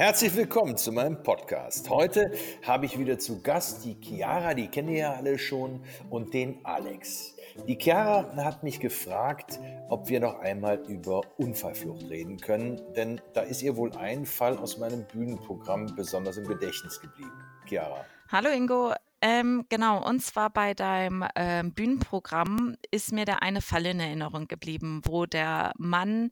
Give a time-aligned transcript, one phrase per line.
[0.00, 1.90] Herzlich willkommen zu meinem Podcast.
[1.90, 6.32] Heute habe ich wieder zu Gast die Chiara, die kennt ihr ja alle schon, und
[6.32, 7.36] den Alex.
[7.68, 9.60] Die Chiara hat mich gefragt,
[9.90, 14.56] ob wir noch einmal über Unfallflucht reden können, denn da ist ihr wohl ein Fall
[14.56, 17.44] aus meinem Bühnenprogramm besonders im Gedächtnis geblieben.
[17.68, 18.06] Chiara.
[18.32, 23.84] Hallo Ingo, ähm, genau, und zwar bei deinem ähm, Bühnenprogramm ist mir der eine Fall
[23.84, 26.30] in Erinnerung geblieben, wo der Mann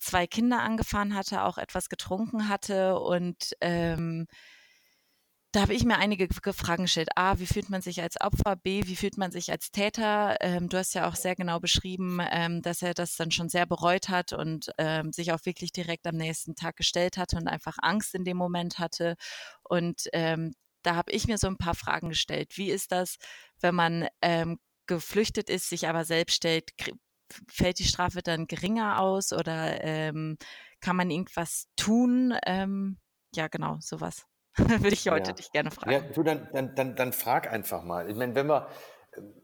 [0.00, 4.26] zwei Kinder angefahren hatte, auch etwas getrunken hatte und ähm,
[5.52, 7.08] da habe ich mir einige Fragen gestellt.
[7.16, 8.54] A, wie fühlt man sich als Opfer?
[8.54, 10.36] B, wie fühlt man sich als Täter?
[10.40, 13.66] Ähm, du hast ja auch sehr genau beschrieben, ähm, dass er das dann schon sehr
[13.66, 17.78] bereut hat und ähm, sich auch wirklich direkt am nächsten Tag gestellt hatte und einfach
[17.82, 19.16] Angst in dem Moment hatte.
[19.64, 22.56] Und ähm, da habe ich mir so ein paar Fragen gestellt.
[22.56, 23.16] Wie ist das,
[23.60, 26.70] wenn man ähm, geflüchtet ist, sich aber selbst stellt?
[27.48, 30.36] Fällt die Strafe dann geringer aus oder ähm,
[30.80, 32.34] kann man irgendwas tun?
[32.46, 32.98] Ähm,
[33.34, 34.26] ja, genau, sowas.
[34.56, 35.36] Würde ich heute ja.
[35.36, 35.92] dich gerne fragen.
[35.92, 38.10] Ja, du, dann, dann, dann, dann frag einfach mal.
[38.10, 38.68] Ich meine, wenn wir,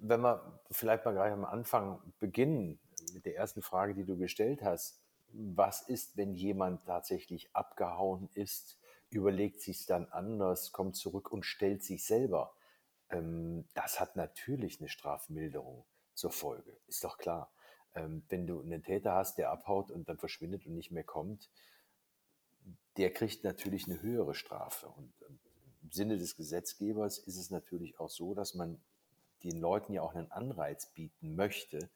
[0.01, 2.81] wenn wir vielleicht mal gleich am Anfang beginnen
[3.12, 5.00] mit der ersten Frage, die du gestellt hast.
[5.28, 8.78] Was ist, wenn jemand tatsächlich abgehauen ist,
[9.11, 12.55] überlegt sich dann anders, kommt zurück und stellt sich selber?
[13.11, 15.84] Ähm, das hat natürlich eine Strafmilderung
[16.15, 17.53] zur Folge, ist doch klar
[17.97, 21.51] ähm, wenn du einen Täter hast, der abhaut und dann verschwindet und nicht mehr kommt,
[22.97, 24.89] der kriegt natürlich eine höhere Strafe.
[24.89, 25.41] Und, und
[25.83, 28.81] im Sinne des Gesetzgebers ist es natürlich auch so, dass man
[29.43, 31.91] den Leuten ja auch einen Anreiz bieten möchte,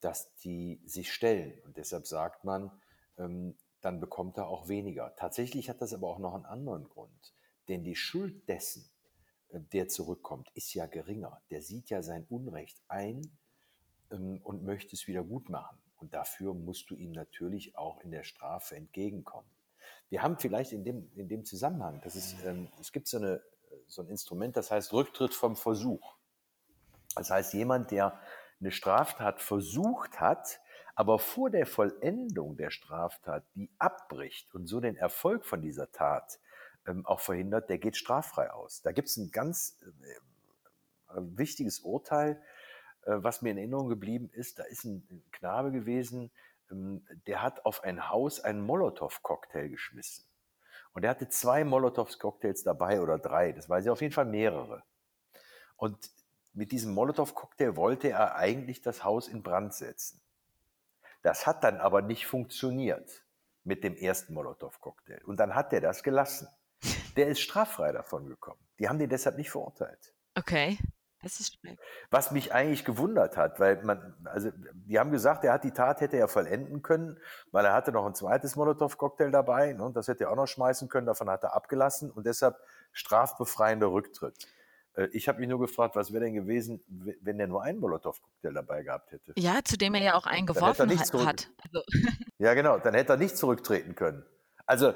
[0.00, 1.58] dass die sich stellen.
[1.64, 2.70] Und deshalb sagt man,
[3.18, 5.14] ähm, dann bekommt er auch weniger.
[5.16, 7.34] Tatsächlich hat das aber auch noch einen anderen Grund.
[7.68, 8.88] Denn die Schuld dessen,
[9.48, 11.42] äh, der zurückkommt, ist ja geringer.
[11.50, 13.41] Der sieht ja sein Unrecht ein ähm,
[14.12, 15.78] und möchte es wieder gut machen.
[15.96, 19.48] Und dafür musst du ihm natürlich auch in der Strafe entgegenkommen.
[20.08, 23.42] Wir haben vielleicht in dem, in dem Zusammenhang, das ist, ähm, es gibt so, eine,
[23.86, 26.16] so ein Instrument, das heißt Rücktritt vom Versuch.
[27.14, 28.20] Das heißt, jemand, der
[28.60, 30.60] eine Straftat versucht hat,
[30.94, 36.38] aber vor der Vollendung der Straftat die abbricht und so den Erfolg von dieser Tat
[36.86, 38.82] ähm, auch verhindert, der geht straffrei aus.
[38.82, 42.42] Da gibt es ein ganz äh, äh, wichtiges Urteil
[43.06, 46.30] was mir in Erinnerung geblieben ist, da ist ein Knabe gewesen,
[46.70, 50.24] ähm, der hat auf ein Haus einen Molotow-Cocktail geschmissen.
[50.92, 54.82] Und er hatte zwei Molotow-Cocktails dabei oder drei, das weiß ich auf jeden Fall mehrere.
[55.76, 56.10] Und
[56.52, 60.20] mit diesem Molotow-Cocktail wollte er eigentlich das Haus in Brand setzen.
[61.22, 63.24] Das hat dann aber nicht funktioniert
[63.64, 65.22] mit dem ersten Molotow-Cocktail.
[65.24, 66.48] Und dann hat er das gelassen.
[67.16, 68.60] Der ist straffrei davon gekommen.
[68.78, 70.14] Die haben den deshalb nicht verurteilt.
[70.34, 70.78] Okay.
[71.22, 71.78] Das ist schlecht.
[72.10, 76.00] Was mich eigentlich gewundert hat, weil man, also die haben gesagt, er hat die Tat
[76.00, 77.18] hätte er vollenden können,
[77.52, 80.48] weil er hatte noch ein zweites Molotow-Cocktail dabei, ne, und das hätte er auch noch
[80.48, 82.56] schmeißen können, davon hat er abgelassen und deshalb
[82.92, 84.48] strafbefreiender Rücktritt.
[84.94, 86.82] Äh, ich habe mich nur gefragt, was wäre denn gewesen,
[87.20, 89.32] wenn er nur einen Molotow-Cocktail dabei gehabt hätte.
[89.36, 91.50] Ja, zu dem er ja auch einen geworfen hat.
[91.64, 91.82] Also.
[92.38, 94.24] Ja, genau, dann hätte er nicht zurücktreten können.
[94.66, 94.94] Also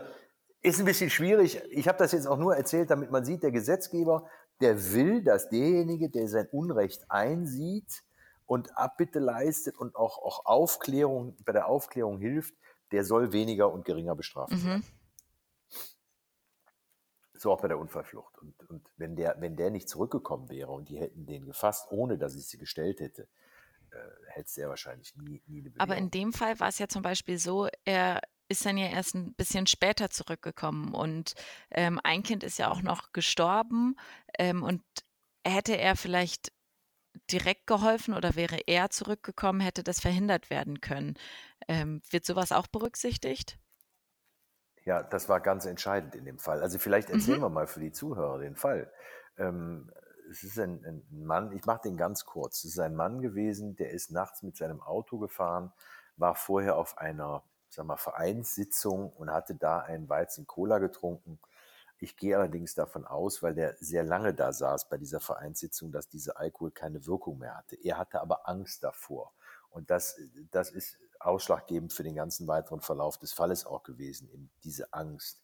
[0.62, 1.62] ist ein bisschen schwierig.
[1.70, 4.28] Ich habe das jetzt auch nur erzählt, damit man sieht, der Gesetzgeber
[4.61, 8.03] der will, dass derjenige, der sein Unrecht einsieht
[8.47, 12.55] und Abbitte leistet und auch, auch Aufklärung, bei der Aufklärung hilft,
[12.93, 14.65] der soll weniger und geringer bestraft mhm.
[14.65, 14.84] werden.
[17.34, 18.39] So auch bei der Unfallflucht.
[18.39, 22.16] Und, und wenn, der, wenn der nicht zurückgekommen wäre und die hätten den gefasst, ohne
[22.16, 23.28] dass ich sie gestellt hätte,
[23.91, 23.97] äh,
[24.28, 25.81] hätte es sehr wahrscheinlich nie, nie eine Bewährung.
[25.81, 29.15] Aber in dem Fall war es ja zum Beispiel so, er ist dann ja erst
[29.15, 31.34] ein bisschen später zurückgekommen und
[31.71, 33.97] ähm, ein Kind ist ja auch noch gestorben
[34.39, 34.83] ähm, und
[35.45, 36.53] hätte er vielleicht
[37.31, 41.15] direkt geholfen oder wäre er zurückgekommen, hätte das verhindert werden können.
[41.69, 43.59] Ähm, wird sowas auch berücksichtigt?
[44.84, 46.63] Ja, das war ganz entscheidend in dem Fall.
[46.63, 47.45] Also vielleicht erzählen mhm.
[47.45, 48.93] wir mal für die Zuhörer den Fall.
[49.37, 49.91] Ähm,
[50.31, 52.65] es ist ein, ein Mann, ich mache den ganz kurz.
[52.65, 55.73] Es ist ein Mann gewesen, der ist nachts mit seinem Auto gefahren,
[56.17, 57.43] war vorher auf einer
[57.76, 61.38] sag mal, Vereinssitzung und hatte da einen Weizen Cola getrunken.
[61.98, 66.09] Ich gehe allerdings davon aus, weil der sehr lange da saß bei dieser Vereinssitzung, dass
[66.09, 67.77] dieser Alkohol keine Wirkung mehr hatte.
[67.77, 69.33] Er hatte aber Angst davor.
[69.71, 70.18] Und das,
[70.51, 75.42] das ist ausschlaggebend für den ganzen weiteren Verlauf des Falles auch gewesen, eben diese Angst.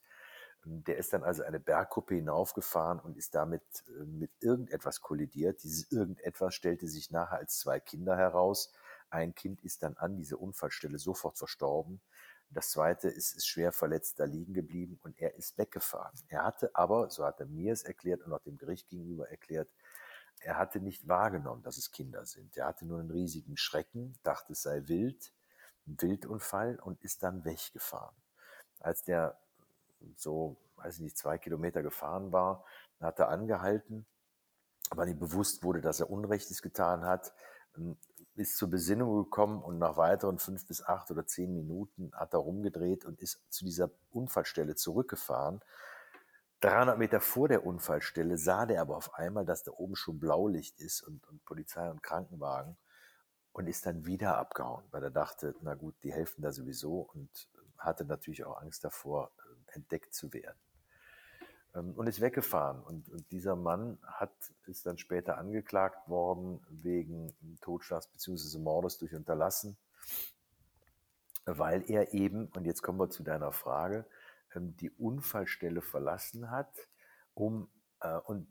[0.64, 5.62] Der ist dann also eine Bergkuppe hinaufgefahren und ist damit äh, mit irgendetwas kollidiert.
[5.64, 8.72] Dieses irgendetwas stellte sich nachher als zwei Kinder heraus.
[9.10, 12.00] Ein Kind ist dann an dieser Unfallstelle sofort verstorben.
[12.54, 16.18] Das zweite ist, ist schwer verletzt da liegen geblieben und er ist weggefahren.
[16.28, 19.68] Er hatte aber, so hat er mir es erklärt und auch dem Gericht gegenüber erklärt,
[20.40, 22.56] er hatte nicht wahrgenommen, dass es Kinder sind.
[22.56, 25.32] Er hatte nur einen riesigen Schrecken, dachte es sei wild,
[25.86, 28.16] ein Wildunfall und ist dann weggefahren.
[28.80, 29.38] Als der
[30.16, 32.64] so weiß nicht, zwei Kilometer gefahren war,
[33.00, 34.06] hat er angehalten,
[34.90, 37.32] weil ihm bewusst wurde, dass er Unrechtes getan hat,
[37.76, 37.96] ähm,
[38.34, 42.40] ist zur Besinnung gekommen und nach weiteren fünf bis acht oder zehn Minuten hat er
[42.40, 45.60] rumgedreht und ist zu dieser Unfallstelle zurückgefahren.
[46.60, 50.78] 300 Meter vor der Unfallstelle sah der aber auf einmal, dass da oben schon Blaulicht
[50.78, 52.76] ist und, und Polizei und Krankenwagen
[53.52, 57.48] und ist dann wieder abgehauen, weil er dachte, na gut, die helfen da sowieso und
[57.76, 60.58] hatte natürlich auch Angst davor, äh, entdeckt zu werden.
[61.74, 62.82] Ähm, und ist weggefahren.
[62.82, 64.32] Und, und, dieser Mann hat,
[64.66, 68.58] ist dann später angeklagt worden wegen Totschlags bzw.
[68.58, 69.76] Mordes durch Unterlassen,
[71.44, 74.06] weil er eben, und jetzt kommen wir zu deiner Frage,
[74.54, 76.72] ähm, die Unfallstelle verlassen hat,
[77.34, 77.68] um
[78.00, 78.48] äh, und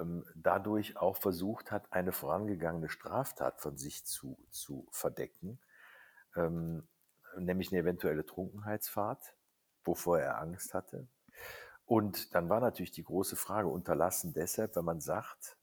[0.00, 5.60] ähm, dadurch auch versucht hat, eine vorangegangene Straftat von sich zu, zu verdecken,
[6.36, 6.88] ähm,
[7.36, 9.34] nämlich eine eventuelle Trunkenheitsfahrt,
[9.84, 11.06] wovor er Angst hatte.
[11.92, 15.58] Und dann war natürlich die große Frage, unterlassen deshalb, wenn man sagt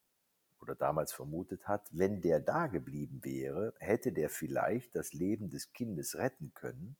[0.60, 5.74] oder damals vermutet hat, wenn der da geblieben wäre, hätte der vielleicht das Leben des
[5.74, 6.98] Kindes retten können.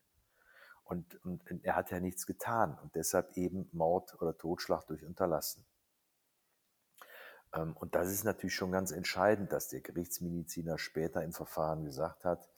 [0.82, 5.64] Und, und, er hat ja nichts getan und deshalb eben Mord oder Totschlag durch Unterlassen.
[7.54, 12.24] Ähm, und das ist natürlich schon ganz entscheidend, dass der Gerichtsmediziner später im Verfahren gesagt
[12.24, 12.50] hat,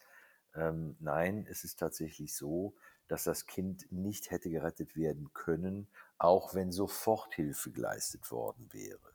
[0.55, 2.75] ähm, nein, es ist tatsächlich so,
[3.09, 5.87] dass das Kind nicht hätte gerettet werden können,
[6.23, 9.13] auch wenn Soforthilfe geleistet worden wäre.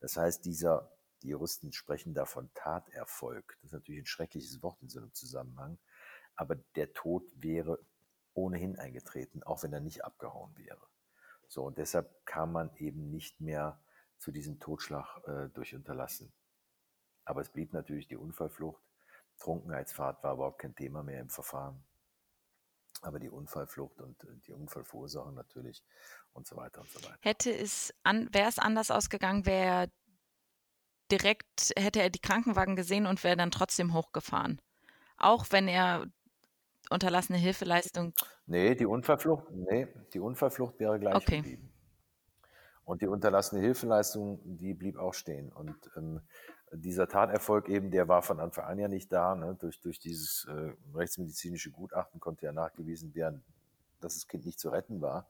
[0.00, 0.90] Das heißt, dieser,
[1.22, 3.56] die Juristen sprechen da von Taterfolg.
[3.62, 5.78] Das ist natürlich ein schreckliches Wort in so einem Zusammenhang.
[6.34, 7.78] Aber der Tod wäre
[8.34, 10.82] ohnehin eingetreten, auch wenn er nicht abgehauen wäre.
[11.46, 13.80] So, und deshalb kam man eben nicht mehr
[14.18, 16.32] zu diesem Totschlag äh, durch Unterlassen.
[17.24, 18.82] Aber es blieb natürlich die Unfallflucht.
[19.38, 21.84] Trunkenheitsfahrt war überhaupt kein Thema mehr im Verfahren.
[23.02, 25.84] Aber die Unfallflucht und äh, die Unfallverursacher natürlich
[26.32, 27.18] und so weiter und so weiter.
[27.20, 29.88] Hätte es an, wäre es anders ausgegangen, wäre
[31.10, 34.62] direkt, hätte er die Krankenwagen gesehen und wäre dann trotzdem hochgefahren.
[35.18, 36.06] Auch wenn er
[36.90, 38.14] unterlassene Hilfeleistung.
[38.46, 41.36] Nee, die Unfallflucht, nee, die Unfallflucht wäre gleich okay.
[41.36, 41.72] geblieben.
[42.84, 45.52] Und die unterlassene Hilfeleistung, die blieb auch stehen.
[45.52, 46.20] Und ähm,
[46.72, 49.34] dieser Taterfolg eben, der war von Anfang an ja nicht da.
[49.34, 49.56] Ne?
[49.60, 53.44] Durch, durch dieses äh, rechtsmedizinische Gutachten konnte ja nachgewiesen werden,
[54.00, 55.28] dass das Kind nicht zu retten war.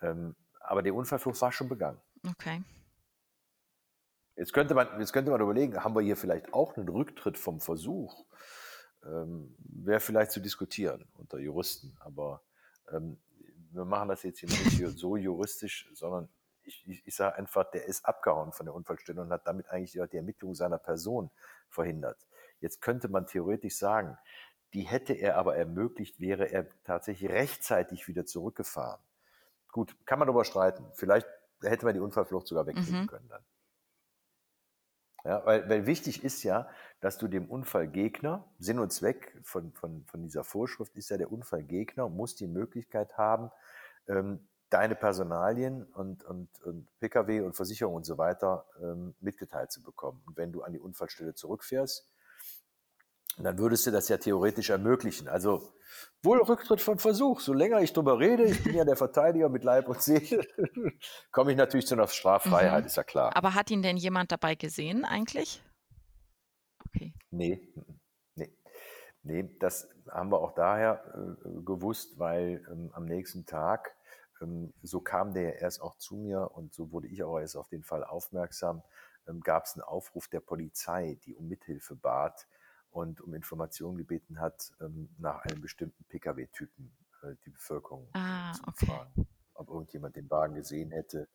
[0.00, 2.00] Ähm, aber der Unfallflucht war schon begangen.
[2.26, 2.62] Okay.
[4.36, 7.60] Jetzt könnte, man, jetzt könnte man überlegen, haben wir hier vielleicht auch einen Rücktritt vom
[7.60, 8.24] Versuch?
[9.04, 11.94] Ähm, Wäre vielleicht zu diskutieren unter Juristen.
[12.00, 12.42] Aber
[12.90, 13.18] ähm,
[13.72, 16.28] wir machen das jetzt hier nicht so juristisch, sondern
[16.70, 19.92] ich, ich, ich sage einfach, der ist abgehauen von der Unfallstelle und hat damit eigentlich
[19.92, 21.30] die Ermittlung seiner Person
[21.68, 22.26] verhindert.
[22.60, 24.16] Jetzt könnte man theoretisch sagen,
[24.72, 29.00] die hätte er aber ermöglicht, wäre er tatsächlich rechtzeitig wieder zurückgefahren.
[29.72, 30.84] Gut, kann man darüber streiten.
[30.94, 31.26] Vielleicht
[31.62, 33.06] hätte man die Unfallflucht sogar wegkriegen mhm.
[33.06, 33.44] können dann.
[35.24, 36.68] Ja, weil, weil wichtig ist ja,
[37.00, 41.30] dass du dem Unfallgegner, Sinn und Zweck von, von, von dieser Vorschrift ist ja, der
[41.30, 43.50] Unfallgegner muss die Möglichkeit haben,
[44.08, 49.82] ähm, deine Personalien und, und, und Pkw und Versicherung und so weiter ähm, mitgeteilt zu
[49.82, 50.22] bekommen.
[50.26, 52.08] Und wenn du an die Unfallstelle zurückfährst,
[53.38, 55.28] dann würdest du das ja theoretisch ermöglichen.
[55.28, 55.72] Also
[56.22, 57.40] wohl Rücktritt von Versuch.
[57.40, 60.46] So länger ich drüber rede, ich bin ja der Verteidiger mit Leib und Seele,
[61.30, 62.86] komme ich natürlich zu einer Straffreiheit, mhm.
[62.86, 63.34] ist ja klar.
[63.36, 65.62] Aber hat ihn denn jemand dabei gesehen eigentlich?
[66.86, 67.14] Okay.
[67.30, 67.72] Nee,
[68.34, 68.52] nee.
[69.22, 73.94] Nee, das haben wir auch daher äh, gewusst, weil ähm, am nächsten Tag
[74.82, 77.82] so kam der erst auch zu mir und so wurde ich auch erst auf den
[77.82, 78.82] Fall aufmerksam,
[79.28, 82.46] ähm, gab es einen Aufruf der Polizei, die um Mithilfe bat
[82.90, 86.92] und um Informationen gebeten hat ähm, nach einem bestimmten Pkw-Typen
[87.22, 89.12] äh, die Bevölkerung ah, zu befragen.
[89.16, 89.26] Okay.
[89.54, 91.28] Ob irgendjemand den Wagen gesehen hätte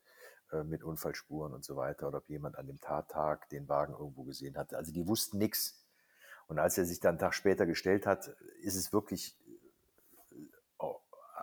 [0.52, 4.24] äh, mit Unfallspuren und so weiter oder ob jemand an dem Tattag den Wagen irgendwo
[4.24, 4.78] gesehen hatte.
[4.78, 5.86] Also die wussten nichts.
[6.48, 8.28] Und als er sich dann einen Tag später gestellt hat,
[8.62, 9.38] ist es wirklich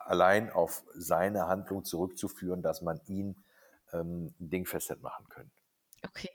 [0.06, 3.42] allein auf seine Handlung zurückzuführen, dass man ihn
[3.92, 5.50] ähm, dingfest hätte machen können.
[6.04, 6.30] Okay.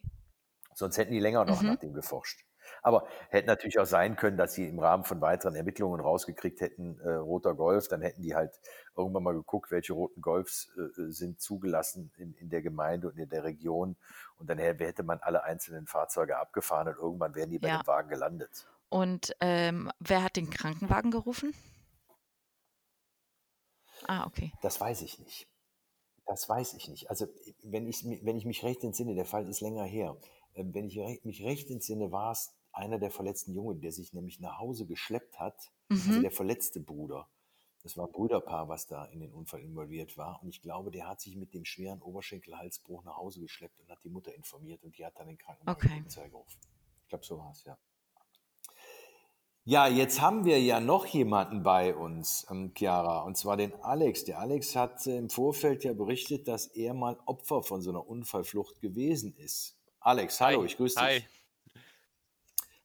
[0.73, 1.69] Sonst hätten die länger noch mhm.
[1.69, 2.43] nach dem geforscht.
[2.81, 6.99] Aber hätte natürlich auch sein können, dass sie im Rahmen von weiteren Ermittlungen rausgekriegt hätten,
[6.99, 8.59] äh, roter Golf, dann hätten die halt
[8.95, 13.29] irgendwann mal geguckt, welche roten Golfs äh, sind zugelassen in, in der Gemeinde und in
[13.29, 13.95] der Region.
[14.37, 17.81] Und dann hätte man alle einzelnen Fahrzeuge abgefahren und irgendwann wären die bei ja.
[17.81, 18.67] dem Wagen gelandet.
[18.89, 21.53] Und ähm, wer hat den Krankenwagen gerufen?
[24.05, 24.51] Ah, okay.
[24.61, 25.47] Das weiß ich nicht.
[26.25, 27.09] Das weiß ich nicht.
[27.09, 27.27] Also,
[27.63, 30.17] wenn ich, wenn ich mich recht entsinne, der Fall ist länger her,
[30.55, 34.39] ähm, wenn ich mich recht entsinne, war es einer der verletzten Jungen, der sich nämlich
[34.39, 36.09] nach Hause geschleppt hat, also mhm.
[36.09, 37.29] also der verletzte Bruder,
[37.83, 40.41] Das war ein Brüderpaar, was da in den Unfall involviert war.
[40.43, 44.03] Und ich glaube, der hat sich mit dem schweren Oberschenkelhalsbruch nach Hause geschleppt und hat
[44.03, 46.29] die Mutter informiert und die hat dann den Krankenwagen okay.
[46.29, 46.59] Gerufen.
[47.03, 47.77] Ich glaube, so war es, ja.
[49.69, 54.23] Ja, jetzt haben wir ja noch jemanden bei uns, ähm, Chiara, und zwar den Alex.
[54.23, 58.07] Der Alex hat äh, im Vorfeld ja berichtet, dass er mal Opfer von so einer
[58.07, 59.77] Unfallflucht gewesen ist.
[59.99, 60.67] Alex, hallo, Hi.
[60.67, 61.03] ich grüße dich.
[61.03, 61.23] Hi.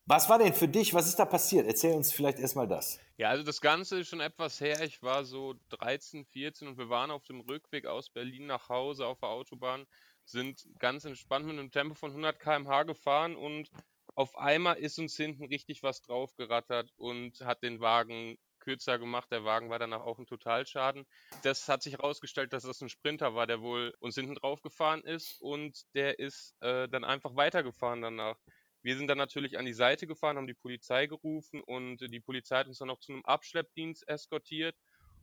[0.07, 1.69] Was war denn für dich, was ist da passiert?
[1.69, 2.99] Erzähl uns vielleicht erstmal das.
[3.17, 4.83] Ja, also das Ganze ist schon etwas her.
[4.83, 9.07] Ich war so 13, 14 und wir waren auf dem Rückweg aus Berlin nach Hause
[9.07, 9.87] auf der Autobahn,
[10.25, 13.71] sind ganz entspannt mit einem Tempo von 100 km/h gefahren und
[14.15, 19.31] auf einmal ist uns hinten richtig was draufgerattert und hat den Wagen kürzer gemacht.
[19.31, 21.07] Der Wagen war danach auch ein Totalschaden.
[21.43, 25.03] Das hat sich herausgestellt, dass das ein Sprinter war, der wohl uns hinten drauf gefahren
[25.03, 28.39] ist und der ist äh, dann einfach weitergefahren danach.
[28.83, 32.59] Wir sind dann natürlich an die Seite gefahren, haben die Polizei gerufen und die Polizei
[32.59, 34.77] hat uns dann noch zu einem Abschleppdienst eskortiert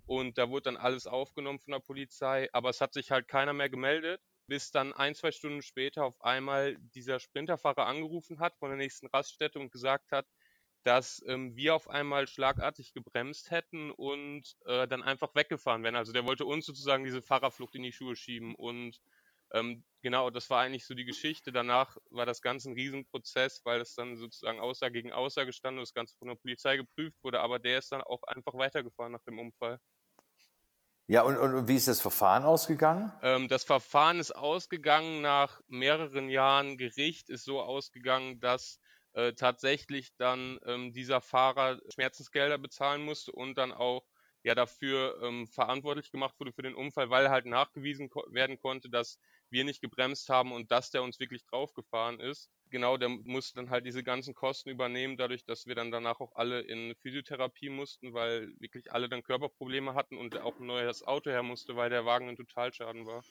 [0.06, 3.54] und da wurde dann alles aufgenommen von der Polizei, aber es hat sich halt keiner
[3.54, 8.70] mehr gemeldet, bis dann ein, zwei Stunden später auf einmal dieser Sprinterfahrer angerufen hat von
[8.70, 10.28] der nächsten Raststätte und gesagt hat,
[10.84, 15.96] dass ähm, wir auf einmal schlagartig gebremst hätten und äh, dann einfach weggefahren wären.
[15.96, 19.00] Also der wollte uns sozusagen diese Fahrerflucht in die Schuhe schieben und
[19.52, 21.52] ähm, genau, das war eigentlich so die Geschichte.
[21.52, 25.82] Danach war das Ganze ein Riesenprozess, weil es dann sozusagen Aussage gegen Aussage stand und
[25.82, 29.24] das Ganze von der Polizei geprüft wurde, aber der ist dann auch einfach weitergefahren nach
[29.24, 29.80] dem Unfall.
[31.10, 33.12] Ja, und, und wie ist das Verfahren ausgegangen?
[33.24, 38.80] Ähm, das Verfahren ist ausgegangen nach mehreren Jahren Gericht, ist so ausgegangen, dass
[39.14, 44.06] äh, tatsächlich dann ähm, dieser Fahrer Schmerzensgelder bezahlen musste und dann auch
[44.44, 48.92] ja dafür ähm, verantwortlich gemacht wurde für den Unfall, weil halt nachgewiesen ko werden konnte,
[48.92, 49.18] dass
[49.52, 52.50] wir nicht gebremst haben und dass der uns wirklich draufgefahren ist.
[52.70, 56.36] Genau, der musste dann halt diese ganzen Kosten übernehmen, dadurch, dass wir dann danach auch
[56.36, 61.32] alle in Physiotherapie mussten, weil wirklich alle dann Körperprobleme hatten und auch ein neues Auto
[61.32, 63.24] her musste, weil der Wagen ein Totalschaden war.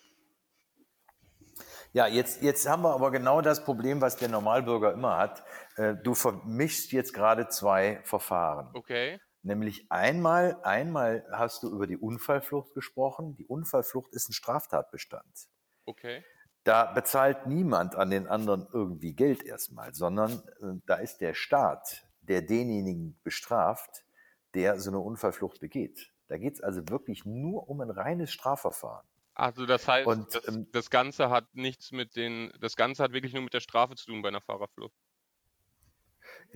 [1.92, 5.42] Ja, jetzt, jetzt haben wir aber genau das Problem, was der Normalbürger immer hat.
[5.76, 8.70] Äh, du vermischst jetzt gerade zwei Verfahren.
[8.74, 9.18] Okay.
[9.42, 13.36] Nämlich einmal, einmal hast du über die Unfallflucht gesprochen.
[13.36, 15.48] Die Unfallflucht ist ein Straftatbestand.
[15.88, 16.22] Okay.
[16.64, 22.06] Da bezahlt niemand an den anderen irgendwie Geld erstmal, sondern äh, da ist der Staat,
[22.20, 24.04] der denjenigen bestraft,
[24.52, 26.12] der so eine Unfallflucht begeht.
[26.26, 29.06] Da geht es also wirklich nur um ein reines Strafverfahren.
[29.32, 33.12] Also das heißt, Und, das, ähm, das Ganze hat nichts mit den, das Ganze hat
[33.12, 34.92] wirklich nur mit der Strafe zu tun bei einer Fahrerflucht.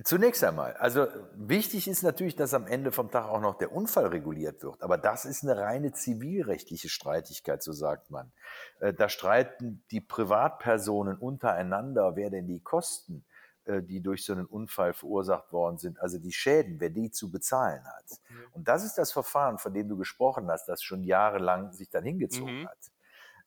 [0.03, 4.07] Zunächst einmal, also wichtig ist natürlich, dass am Ende vom Tag auch noch der Unfall
[4.07, 4.81] reguliert wird.
[4.81, 8.31] Aber das ist eine reine zivilrechtliche Streitigkeit, so sagt man.
[8.79, 13.23] Äh, da streiten die Privatpersonen untereinander, wer denn die Kosten,
[13.65, 17.29] äh, die durch so einen Unfall verursacht worden sind, also die Schäden, wer die zu
[17.29, 18.19] bezahlen hat.
[18.51, 22.03] Und das ist das Verfahren, von dem du gesprochen hast, das schon jahrelang sich dann
[22.03, 22.67] hingezogen mhm.
[22.67, 22.91] hat.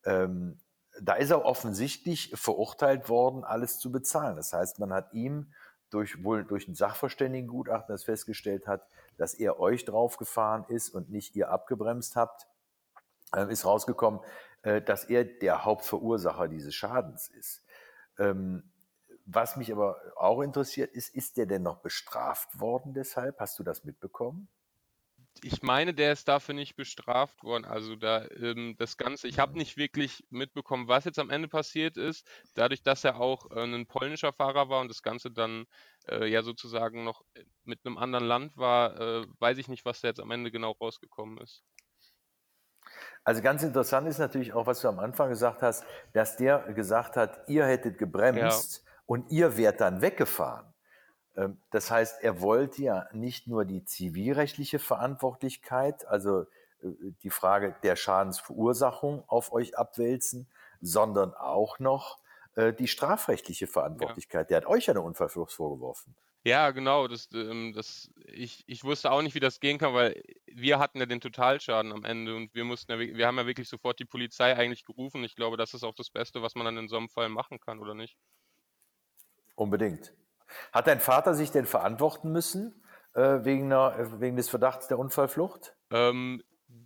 [0.04, 0.60] Ähm,
[1.00, 4.36] da ist er offensichtlich verurteilt worden, alles zu bezahlen.
[4.36, 5.52] Das heißt, man hat ihm
[5.90, 11.36] durch, wohl durch ein Sachverständigengutachten, das festgestellt hat, dass er euch draufgefahren ist und nicht
[11.36, 12.46] ihr abgebremst habt,
[13.34, 14.20] äh, ist rausgekommen,
[14.62, 17.62] äh, dass er der Hauptverursacher dieses Schadens ist.
[18.18, 18.72] Ähm,
[19.24, 23.40] was mich aber auch interessiert ist, ist der denn noch bestraft worden deshalb?
[23.40, 24.48] Hast du das mitbekommen?
[25.42, 27.64] Ich meine, der ist dafür nicht bestraft worden.
[27.64, 31.96] Also da ähm, das Ganze, ich habe nicht wirklich mitbekommen, was jetzt am Ende passiert
[31.96, 32.26] ist.
[32.54, 35.66] Dadurch, dass er auch äh, ein polnischer Fahrer war und das Ganze dann
[36.08, 40.00] äh, ja sozusagen noch äh, mit einem anderen Land war, äh, weiß ich nicht, was
[40.00, 41.62] da jetzt am Ende genau rausgekommen ist.
[43.24, 47.16] Also ganz interessant ist natürlich auch, was du am Anfang gesagt hast, dass der gesagt
[47.16, 48.92] hat, ihr hättet gebremst ja.
[49.06, 50.72] und ihr wärt dann weggefahren.
[51.36, 56.46] Ähm, das heißt, er wollte ja nicht nur die zivilrechtliche Verantwortlichkeit, also äh,
[57.22, 60.48] die Frage der Schadensverursachung auf euch abwälzen,
[60.80, 62.18] sondern auch noch
[62.54, 64.50] äh, die strafrechtliche Verantwortlichkeit.
[64.50, 64.60] Ja.
[64.60, 66.16] Der hat euch ja eine Unfallflucht vorgeworfen.
[66.44, 67.08] Ja, genau.
[67.08, 71.00] Das, ähm, das, ich, ich wusste auch nicht, wie das gehen kann, weil wir hatten
[71.00, 74.04] ja den Totalschaden am Ende und wir mussten ja, wir haben ja wirklich sofort die
[74.04, 75.24] Polizei eigentlich gerufen.
[75.24, 77.58] Ich glaube, das ist auch das Beste, was man dann in so einem Fall machen
[77.58, 78.16] kann, oder nicht?
[79.56, 80.14] Unbedingt.
[80.72, 82.82] Hat dein Vater sich denn verantworten müssen
[83.14, 85.74] äh, wegen, einer, äh, wegen des Verdachts der Unfallflucht?
[85.90, 86.42] Ähm,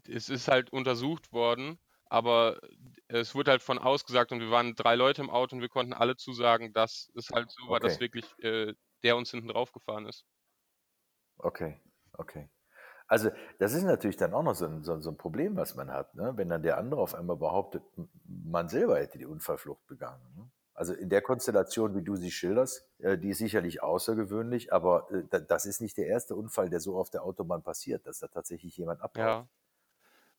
[0.09, 2.61] es ist halt untersucht worden, aber
[3.09, 5.93] es wurde halt von ausgesagt und wir waren drei Leute im Auto und wir konnten
[5.93, 7.89] alle zusagen, dass es halt so war, okay.
[7.89, 10.27] dass wirklich äh, der uns hinten drauf gefahren ist.
[11.39, 11.81] Okay,
[12.13, 12.51] okay.
[13.07, 15.91] Also das ist natürlich dann auch noch so ein, so, so ein Problem, was man
[15.91, 16.33] hat, ne?
[16.37, 17.83] wenn dann der andere auf einmal behauptet,
[18.25, 20.23] man selber hätte die Unfallflucht begangen.
[20.37, 20.51] Ne?
[20.81, 25.43] Also in der Konstellation, wie du sie schilderst, äh, die ist sicherlich außergewöhnlich, aber äh,
[25.47, 28.79] das ist nicht der erste Unfall, der so auf der Autobahn passiert, dass da tatsächlich
[28.79, 29.27] jemand abhaut.
[29.27, 29.49] Ja.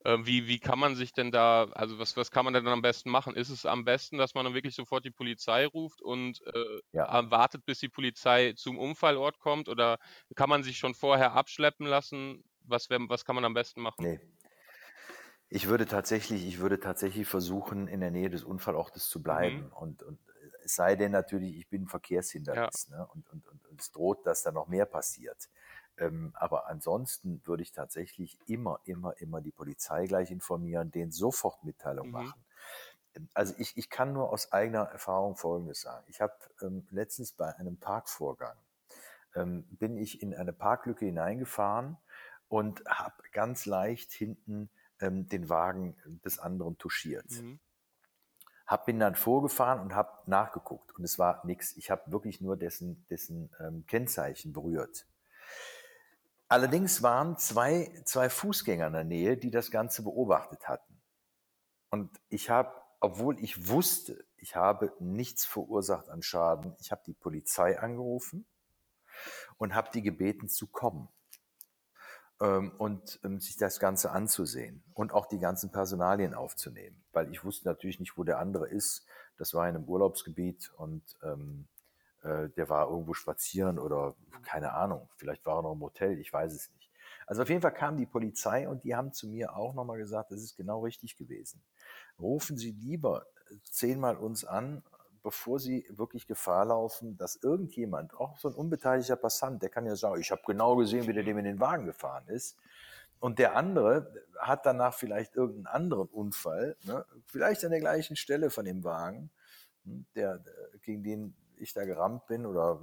[0.03, 2.81] Ähm, wie, wie kann man sich denn da, also was, was kann man denn am
[2.81, 3.36] besten machen?
[3.36, 7.29] Ist es am besten, dass man dann wirklich sofort die Polizei ruft und äh, ja.
[7.29, 9.69] wartet, bis die Polizei zum Unfallort kommt?
[9.69, 10.00] Oder
[10.33, 12.43] kann man sich schon vorher abschleppen lassen?
[12.63, 14.03] Was, was kann man am besten machen?
[14.03, 14.19] Nee.
[15.53, 19.65] Ich würde tatsächlich, ich würde tatsächlich versuchen, in der Nähe des Unfallortes zu bleiben.
[19.65, 19.74] Mhm.
[19.74, 20.17] Und, und
[20.63, 22.98] es sei denn natürlich, ich bin Verkehrshindernis ja.
[22.98, 23.08] ne?
[23.08, 25.50] und, und, und, und, es droht, dass da noch mehr passiert.
[25.98, 31.63] Ähm, aber ansonsten würde ich tatsächlich immer, immer, immer die Polizei gleich informieren, denen sofort
[31.63, 32.13] Mitteilung mhm.
[32.13, 32.46] machen.
[33.15, 36.06] Ähm, also ich, ich kann nur aus eigener Erfahrung Folgendes sagen.
[36.08, 38.58] Ich habe ähm, letztens bei einem Parkvorgang,
[39.36, 41.98] ähm, bin ich in eine Parklücke hineingefahren
[42.48, 47.30] und habe ganz leicht hinten ähm, den Wagen des anderen touchiert.
[47.32, 47.60] Mhm.
[48.72, 51.75] Hab bin dann vorgefahren und habe nachgeguckt und es war nichts.
[51.75, 55.06] Ich habe wirklich nur dessen, dessen ähm, Kennzeichen berührt.
[56.48, 61.01] Allerdings waren zwei, zwei Fußgänger in der Nähe, die das Ganze beobachtet hatten.
[61.90, 67.13] Und ich habe, obwohl ich wusste, ich habe nichts verursacht an Schaden, ich habe die
[67.13, 68.46] Polizei angerufen
[69.58, 71.10] und habe die gebeten zu kommen
[72.45, 77.67] und ähm, sich das Ganze anzusehen und auch die ganzen Personalien aufzunehmen, weil ich wusste
[77.67, 79.05] natürlich nicht, wo der andere ist.
[79.38, 81.67] Das war in einem Urlaubsgebiet und ähm,
[82.24, 86.31] äh, der war irgendwo spazieren oder keine Ahnung, vielleicht war er noch im Hotel, ich
[86.31, 86.91] weiß es nicht.
[87.27, 90.31] Also auf jeden Fall kam die Polizei und die haben zu mir auch nochmal gesagt,
[90.31, 91.63] das ist genau richtig gewesen.
[92.19, 93.25] Rufen Sie lieber
[93.63, 94.83] zehnmal uns an,
[95.24, 99.96] bevor Sie wirklich Gefahr laufen, dass irgendjemand, auch so ein unbeteiligter Passant, der kann ja
[99.96, 102.58] sagen, ich habe genau gesehen, wie der dem in den Wagen gefahren ist.
[103.20, 107.06] Und der andere hat danach vielleicht irgendeinen anderen Unfall, ne?
[107.25, 109.30] vielleicht an der gleichen Stelle von dem Wagen,
[109.84, 110.44] hm, der,
[110.82, 112.82] gegen den ich da gerammt bin oder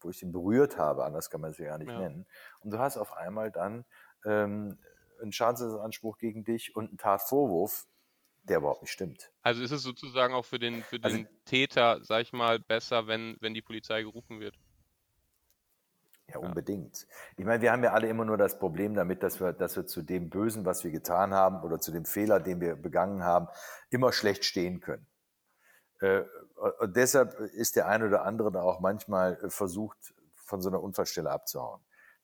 [0.00, 1.98] wo ich ihn berührt habe, anders kann man es ja gar nicht ja.
[1.98, 2.26] nennen.
[2.60, 3.84] Und du hast auf einmal dann
[4.24, 4.78] ähm,
[5.20, 7.86] einen Schadensersatzanspruch gegen dich und einen Tatvorwurf,
[8.44, 9.30] der überhaupt nicht stimmt.
[9.42, 13.06] Also ist es sozusagen auch für den, für also den Täter, sag ich mal, besser,
[13.06, 14.58] wenn, wenn die Polizei gerufen wird?
[16.28, 17.06] Ja, unbedingt.
[17.36, 19.86] Ich meine, wir haben ja alle immer nur das Problem damit, dass wir, dass wir
[19.86, 23.48] zu dem Bösen, was wir getan haben oder zu dem Fehler, den wir begangen haben,
[23.90, 25.06] immer schlecht stehen können.
[26.00, 26.22] Äh,
[26.80, 30.82] und deshalb ist der eine oder andere da auch manchmal äh, versucht, von so einer
[30.82, 31.80] Unfallstelle abzuhauen.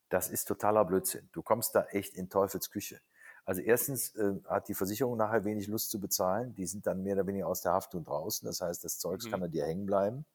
[0.08, 1.28] Das ist totaler Blödsinn.
[1.32, 3.00] Du kommst da echt in Teufels Küche.
[3.48, 6.54] Also erstens äh, hat die Versicherung nachher wenig Lust zu bezahlen.
[6.54, 8.44] Die sind dann mehr oder weniger aus der Haftung draußen.
[8.44, 9.30] Das heißt, das Zeugs mhm.
[9.30, 10.26] kann an dir hängen bleiben.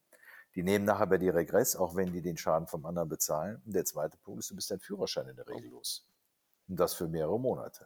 [0.55, 3.61] Die nehmen nachher bei dir Regress, auch wenn die den Schaden vom anderen bezahlen.
[3.67, 6.07] Und der zweite Punkt ist, du bist dein Führerschein in der Regel los.
[6.67, 7.85] Und das für mehrere Monate.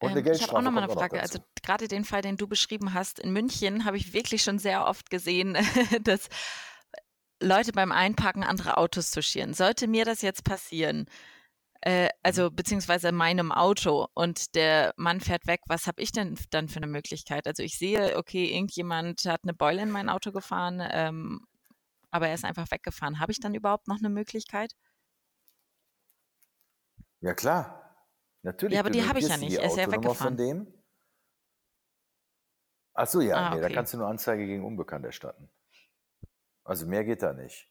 [0.00, 1.18] Und eine ähm, ich habe auch noch mal eine Frage.
[1.18, 4.84] Also gerade den Fall, den du beschrieben hast, in München habe ich wirklich schon sehr
[4.84, 5.56] oft gesehen,
[6.02, 6.28] dass
[7.40, 9.54] Leute beim Einparken andere Autos touchieren.
[9.54, 11.06] Sollte mir das jetzt passieren,
[11.86, 12.56] äh, also mhm.
[12.56, 16.86] beziehungsweise meinem Auto und der Mann fährt weg, was habe ich denn dann für eine
[16.86, 17.46] Möglichkeit?
[17.46, 21.46] Also ich sehe, okay, irgendjemand hat eine Beule in mein Auto gefahren, ähm,
[22.10, 23.20] aber er ist einfach weggefahren.
[23.20, 24.72] Habe ich dann überhaupt noch eine Möglichkeit?
[27.20, 27.86] Ja klar,
[28.46, 28.74] Natürlich.
[28.74, 29.58] Ja, aber die habe ich ja nicht.
[29.58, 30.14] Er ist ja weggefahren.
[30.14, 30.72] Von dem.
[32.94, 35.50] Ach so, ja, ah, nee, da kannst du nur Anzeige gegen Unbekannt erstatten.
[36.62, 37.68] Also mehr geht da nicht.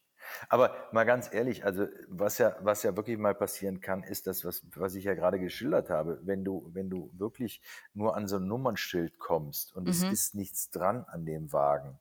[0.50, 4.46] Aber mal ganz ehrlich, also was ja, was ja wirklich mal passieren kann, ist das,
[4.46, 6.20] was, was ich ja gerade geschildert habe.
[6.24, 7.62] Wenn du, wenn du wirklich
[7.94, 9.90] nur an so ein Nummernschild kommst und mhm.
[9.90, 12.00] es ist nichts dran an dem Wagen,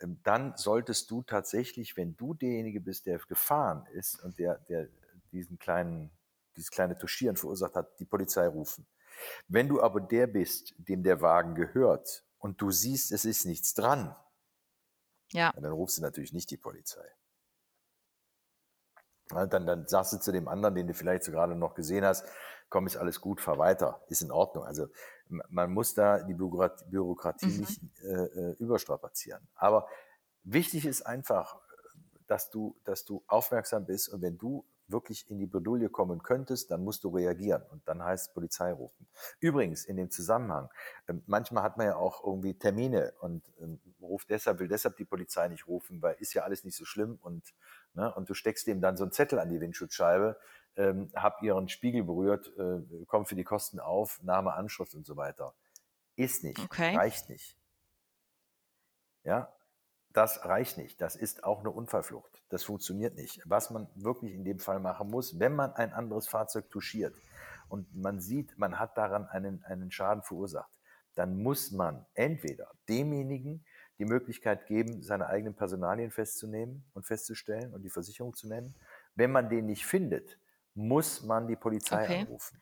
[0.00, 4.88] ähm, dann solltest du tatsächlich, wenn du derjenige bist, der gefahren ist und der, der
[5.32, 6.10] diesen kleinen
[6.56, 8.86] dieses kleine Tuschieren verursacht hat, die Polizei rufen.
[9.48, 13.74] Wenn du aber der bist, dem der Wagen gehört und du siehst, es ist nichts
[13.74, 14.14] dran,
[15.32, 15.52] ja.
[15.52, 17.06] dann rufst du natürlich nicht die Polizei.
[19.28, 22.24] Dann, dann sagst du zu dem anderen, den du vielleicht so gerade noch gesehen hast,
[22.68, 24.64] komm, ist alles gut, fahr weiter, ist in Ordnung.
[24.64, 24.88] Also
[25.28, 27.60] man muss da die Bürokratie mhm.
[27.60, 29.46] nicht äh, äh, überstrapazieren.
[29.54, 29.88] Aber
[30.44, 31.58] wichtig ist einfach,
[32.26, 36.70] dass du, dass du aufmerksam bist und wenn du wirklich in die Bredouille kommen könntest,
[36.70, 39.06] dann musst du reagieren und dann heißt Polizei rufen.
[39.40, 40.70] Übrigens, in dem Zusammenhang,
[41.08, 45.04] ähm, manchmal hat man ja auch irgendwie Termine und ähm, ruft deshalb, will deshalb die
[45.04, 47.54] Polizei nicht rufen, weil ist ja alles nicht so schlimm und,
[47.94, 50.38] ne, und du steckst dem dann so einen Zettel an die Windschutzscheibe,
[50.76, 55.16] ähm, hab ihren Spiegel berührt, äh, komm für die Kosten auf, Name, Anschrift und so
[55.16, 55.54] weiter.
[56.16, 56.96] Ist nicht, okay.
[56.96, 57.56] reicht nicht.
[59.24, 59.55] Ja,
[60.16, 61.00] das reicht nicht.
[61.02, 62.42] Das ist auch eine Unfallflucht.
[62.48, 63.42] Das funktioniert nicht.
[63.44, 67.14] Was man wirklich in dem Fall machen muss, wenn man ein anderes Fahrzeug touchiert
[67.68, 70.72] und man sieht, man hat daran einen, einen Schaden verursacht,
[71.16, 73.64] dann muss man entweder demjenigen,
[73.98, 78.74] die Möglichkeit geben, seine eigenen Personalien festzunehmen und festzustellen und die Versicherung zu nennen.
[79.14, 80.38] Wenn man den nicht findet,
[80.74, 82.20] muss man die Polizei okay.
[82.20, 82.60] anrufen.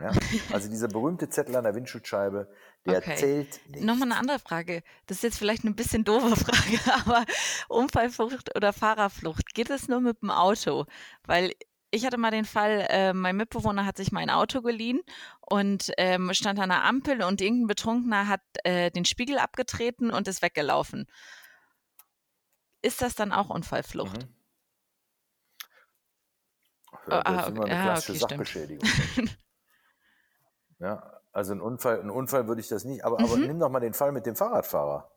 [0.00, 0.12] Ja?
[0.52, 2.48] Also dieser berühmte Zettel an der Windschutzscheibe,
[2.86, 3.16] der okay.
[3.16, 3.84] zählt nicht.
[3.84, 4.82] Nochmal eine andere Frage.
[5.06, 7.24] Das ist jetzt vielleicht eine bisschen doofe Frage, aber
[7.68, 10.86] Unfallflucht oder Fahrerflucht, geht es nur mit dem Auto?
[11.24, 11.52] Weil
[11.90, 15.00] ich hatte mal den Fall, äh, mein Mitbewohner hat sich mein Auto geliehen
[15.40, 20.28] und ähm, stand an der Ampel und irgendein Betrunkener hat äh, den Spiegel abgetreten und
[20.28, 21.06] ist weggelaufen.
[22.82, 24.26] Ist das dann auch Unfallflucht?
[24.26, 24.34] Mhm.
[27.08, 28.88] Ja, das ah, ist immer eine klassische okay, Sachbeschädigung.
[30.80, 33.24] Ja, also ein Unfall, ein Unfall würde ich das nicht, aber, mhm.
[33.24, 35.08] aber nimm doch mal den Fall mit dem Fahrradfahrer.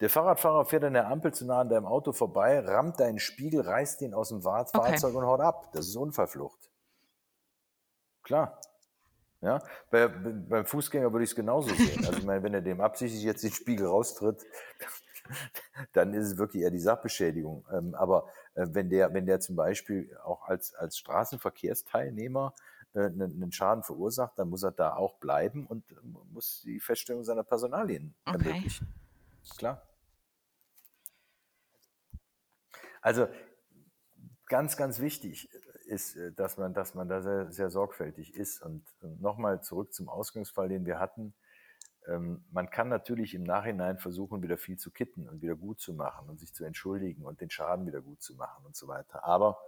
[0.00, 3.60] Der Fahrradfahrer fährt an der Ampel zu nah an deinem Auto vorbei, rammt deinen Spiegel,
[3.60, 5.16] reißt ihn aus dem Fahrzeug okay.
[5.16, 5.70] und haut ab.
[5.72, 6.58] Das ist Unfallflucht.
[8.24, 8.60] Klar.
[9.40, 12.04] Ja, bei, beim Fußgänger würde ich es genauso sehen.
[12.06, 14.42] Also ich meine, wenn er dem absichtlich jetzt den Spiegel raustritt,
[15.92, 17.64] dann ist es wirklich eher die Sachbeschädigung.
[17.70, 22.54] Ähm, aber äh, wenn der, wenn der zum Beispiel auch als, als Straßenverkehrsteilnehmer
[22.94, 25.96] einen Schaden verursacht, dann muss er da auch bleiben und äh,
[26.32, 28.48] muss die Feststellung seiner Personalien okay.
[28.48, 28.94] ermöglichen.
[29.56, 29.82] Klar.
[33.00, 33.28] Also
[34.46, 35.50] ganz, ganz wichtig
[35.86, 38.62] ist, äh, dass man, dass man da sehr, sehr sorgfältig ist.
[38.62, 41.34] Und nochmal zurück zum Ausgangsfall, den wir hatten.
[42.06, 45.94] Ähm, man kann natürlich im Nachhinein versuchen, wieder viel zu kitten und wieder gut zu
[45.94, 49.24] machen und sich zu entschuldigen und den Schaden wieder gut zu machen und so weiter.
[49.24, 49.58] Aber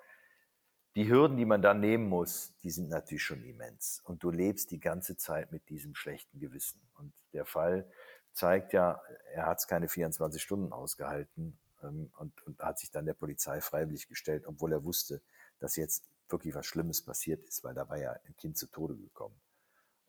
[0.97, 4.01] die Hürden, die man dann nehmen muss, die sind natürlich schon immens.
[4.05, 6.81] Und du lebst die ganze Zeit mit diesem schlechten Gewissen.
[6.95, 7.87] Und der Fall
[8.33, 9.01] zeigt ja,
[9.35, 13.61] er hat es keine 24 Stunden ausgehalten ähm, und, und hat sich dann der Polizei
[13.61, 15.21] freiwillig gestellt, obwohl er wusste,
[15.59, 18.97] dass jetzt wirklich was Schlimmes passiert ist, weil da war ja ein Kind zu Tode
[18.97, 19.37] gekommen.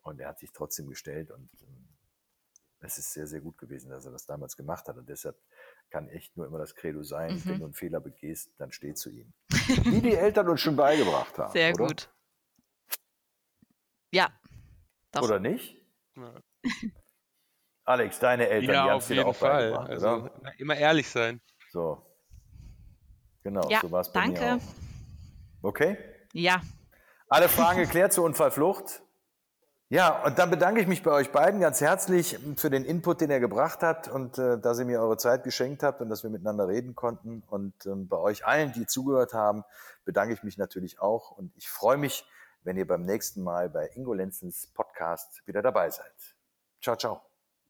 [0.04, 1.87] Und er hat sich trotzdem gestellt und ähm,
[2.80, 4.98] es ist sehr, sehr gut gewesen, dass er das damals gemacht hat.
[4.98, 5.38] Und deshalb
[5.90, 7.46] kann echt nur immer das Credo sein, mhm.
[7.46, 9.34] wenn du einen Fehler begehst, dann steh zu ihm.
[9.50, 11.52] Wie die Eltern uns schon beigebracht haben.
[11.52, 11.88] Sehr oder?
[11.88, 12.10] gut.
[14.12, 14.30] Ja.
[15.12, 15.24] Doch.
[15.24, 15.76] Oder nicht?
[16.16, 16.34] Ja.
[17.86, 19.72] Alex, deine Eltern, ja, die haben es dir auch Fall.
[19.72, 20.60] beigebracht, also, oder?
[20.60, 21.42] Immer ehrlich sein.
[21.72, 22.06] So.
[23.44, 24.42] Genau, ja, so war es bei danke.
[24.42, 24.62] mir auch.
[25.62, 25.98] Okay?
[26.34, 26.62] Ja.
[27.30, 29.02] Alle Fragen geklärt zur Unfallflucht?
[29.90, 33.32] Ja, und dann bedanke ich mich bei euch beiden ganz herzlich für den Input, den
[33.32, 36.30] ihr gebracht habt und äh, dass ihr mir eure Zeit geschenkt habt und dass wir
[36.30, 37.42] miteinander reden konnten.
[37.48, 39.64] Und ähm, bei euch allen, die zugehört haben,
[40.04, 41.32] bedanke ich mich natürlich auch.
[41.32, 42.26] Und ich freue mich,
[42.64, 46.36] wenn ihr beim nächsten Mal bei Ingo Lenzens Podcast wieder dabei seid.
[46.82, 47.27] Ciao, ciao.